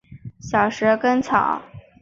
[0.39, 1.61] 小蛇根草